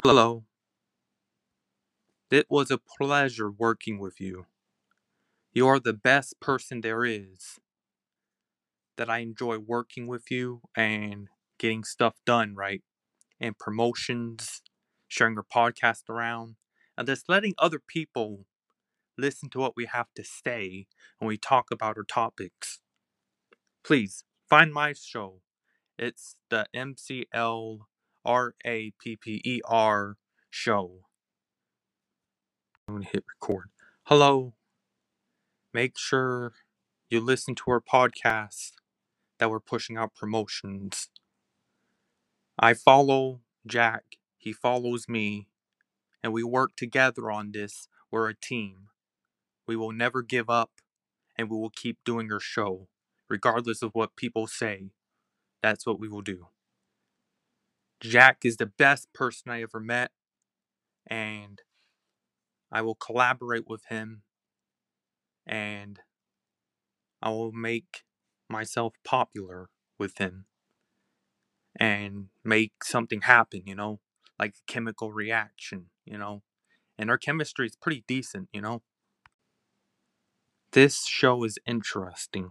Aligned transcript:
Hello. 0.00 0.44
It 2.32 2.50
was 2.50 2.72
a 2.72 2.78
pleasure 2.78 3.48
working 3.48 4.00
with 4.00 4.20
you. 4.20 4.46
You 5.54 5.66
are 5.68 5.80
the 5.80 5.94
best 5.94 6.40
person 6.40 6.82
there 6.82 7.06
is. 7.06 7.58
That 8.96 9.10
I 9.10 9.18
enjoy 9.18 9.58
working 9.58 10.06
with 10.06 10.30
you 10.30 10.62
and 10.74 11.28
getting 11.58 11.84
stuff 11.84 12.16
done 12.24 12.54
right. 12.54 12.82
And 13.40 13.58
promotions, 13.58 14.62
sharing 15.08 15.34
your 15.34 15.44
podcast 15.44 16.08
around, 16.08 16.56
and 16.96 17.06
just 17.08 17.28
letting 17.28 17.54
other 17.58 17.80
people 17.80 18.46
listen 19.18 19.50
to 19.50 19.60
what 19.60 19.76
we 19.76 19.86
have 19.86 20.12
to 20.16 20.24
say 20.24 20.86
when 21.18 21.28
we 21.28 21.38
talk 21.38 21.70
about 21.70 21.98
our 21.98 22.04
topics. 22.04 22.80
Please 23.84 24.24
find 24.48 24.72
my 24.72 24.92
show. 24.92 25.40
It's 25.98 26.36
the 26.50 26.66
MCL 26.74 27.88
R 28.24 28.54
A 28.64 28.92
P 29.00 29.16
P 29.16 29.40
E 29.44 29.60
R 29.64 30.16
show. 30.50 31.00
I'm 32.86 32.94
going 32.94 33.04
to 33.04 33.10
hit 33.10 33.24
record. 33.28 33.70
Hello. 34.04 34.54
Make 35.72 35.96
sure 35.96 36.52
you 37.08 37.20
listen 37.20 37.54
to 37.54 37.64
our 37.68 37.80
podcast 37.80 38.72
that 39.38 39.50
we're 39.50 39.60
pushing 39.60 39.96
out 39.96 40.14
promotions. 40.14 41.08
I 42.58 42.74
follow 42.74 43.40
Jack, 43.66 44.04
he 44.36 44.52
follows 44.52 45.08
me, 45.08 45.48
and 46.22 46.32
we 46.32 46.42
work 46.42 46.76
together 46.76 47.30
on 47.30 47.52
this. 47.52 47.88
We're 48.10 48.28
a 48.28 48.34
team. 48.34 48.88
We 49.66 49.76
will 49.76 49.92
never 49.92 50.22
give 50.22 50.50
up, 50.50 50.70
and 51.36 51.48
we 51.48 51.56
will 51.56 51.70
keep 51.70 51.98
doing 52.04 52.30
our 52.32 52.40
show, 52.40 52.88
regardless 53.28 53.82
of 53.82 53.92
what 53.94 54.16
people 54.16 54.46
say. 54.46 54.90
That's 55.62 55.86
what 55.86 55.98
we 55.98 56.08
will 56.08 56.20
do. 56.20 56.48
Jack 58.02 58.38
is 58.44 58.56
the 58.56 58.66
best 58.66 59.12
person 59.12 59.52
I 59.52 59.62
ever 59.62 59.78
met, 59.78 60.10
and 61.06 61.62
I 62.72 62.82
will 62.82 62.96
collaborate 62.96 63.68
with 63.68 63.84
him, 63.90 64.22
and 65.46 66.00
I 67.22 67.30
will 67.30 67.52
make 67.52 68.02
myself 68.48 68.94
popular 69.04 69.70
with 69.98 70.18
him 70.18 70.46
and 71.76 72.26
make 72.44 72.82
something 72.82 73.22
happen, 73.22 73.62
you 73.66 73.76
know, 73.76 74.00
like 74.38 74.54
a 74.54 74.72
chemical 74.72 75.12
reaction, 75.12 75.86
you 76.04 76.18
know. 76.18 76.42
And 76.98 77.08
our 77.08 77.18
chemistry 77.18 77.66
is 77.66 77.76
pretty 77.76 78.04
decent, 78.08 78.48
you 78.52 78.60
know. 78.60 78.82
This 80.72 81.06
show 81.06 81.44
is 81.44 81.58
interesting. 81.66 82.50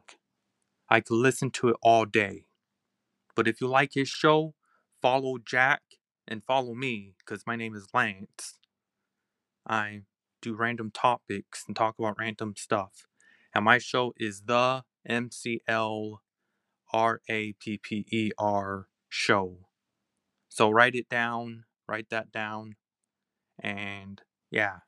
I 0.89 1.01
could 1.01 1.17
listen 1.17 1.51
to 1.51 1.69
it 1.69 1.75
all 1.81 2.05
day. 2.05 2.45
But 3.35 3.47
if 3.47 3.59
you 3.59 3.67
like 3.67 3.91
his 3.93 4.09
show, 4.09 4.53
follow 5.01 5.37
Jack 5.37 5.81
and 6.27 6.43
follow 6.43 6.73
me 6.73 7.15
because 7.17 7.45
my 7.45 7.55
name 7.55 7.75
is 7.75 7.87
Lance. 7.93 8.59
I 9.67 10.01
do 10.41 10.55
random 10.55 10.91
topics 10.91 11.63
and 11.67 11.75
talk 11.75 11.95
about 11.99 12.17
random 12.17 12.55
stuff. 12.57 13.07
And 13.53 13.65
my 13.65 13.77
show 13.77 14.13
is 14.17 14.43
the 14.45 14.83
MCL 15.09 16.17
R 16.93 17.21
A 17.29 17.53
P 17.53 17.77
P 17.77 18.05
E 18.11 18.31
R 18.37 18.87
show. 19.09 19.67
So 20.49 20.69
write 20.69 20.95
it 20.95 21.09
down, 21.09 21.63
write 21.87 22.09
that 22.09 22.31
down, 22.31 22.75
and 23.59 24.21
yeah. 24.49 24.79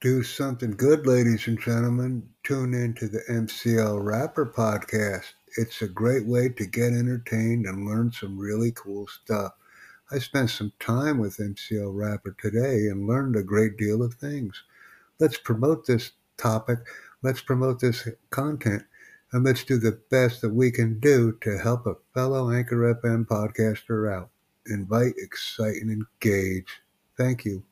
Do 0.00 0.22
something 0.22 0.76
good, 0.76 1.08
ladies 1.08 1.48
and 1.48 1.60
gentlemen. 1.60 2.28
Tune 2.44 2.72
in 2.72 2.94
to 2.94 3.08
the 3.08 3.24
MCL 3.28 4.00
Rapper 4.00 4.46
podcast. 4.46 5.32
It's 5.56 5.82
a 5.82 5.88
great 5.88 6.24
way 6.24 6.50
to 6.50 6.66
get 6.66 6.92
entertained 6.92 7.66
and 7.66 7.84
learn 7.84 8.12
some 8.12 8.38
really 8.38 8.70
cool 8.70 9.08
stuff. 9.08 9.54
I 10.12 10.20
spent 10.20 10.50
some 10.50 10.72
time 10.78 11.18
with 11.18 11.38
MCL 11.38 11.96
Rapper 11.96 12.36
today 12.38 12.86
and 12.86 13.08
learned 13.08 13.34
a 13.34 13.42
great 13.42 13.76
deal 13.76 14.00
of 14.00 14.14
things. 14.14 14.62
Let's 15.18 15.36
promote 15.36 15.86
this 15.86 16.12
topic, 16.36 16.78
let's 17.22 17.40
promote 17.40 17.80
this 17.80 18.06
content, 18.30 18.84
and 19.32 19.44
let's 19.44 19.64
do 19.64 19.78
the 19.78 20.00
best 20.12 20.42
that 20.42 20.54
we 20.54 20.70
can 20.70 21.00
do 21.00 21.36
to 21.40 21.58
help 21.58 21.86
a 21.86 21.96
fellow 22.14 22.52
Anchor 22.52 22.94
FM 22.94 23.26
podcaster 23.26 24.08
out. 24.08 24.30
Invite, 24.64 25.14
excite, 25.16 25.82
and 25.82 25.90
engage. 25.90 26.82
Thank 27.16 27.44
you. 27.44 27.64